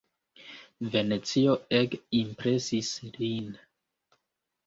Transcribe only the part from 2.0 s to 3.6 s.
impresis lin.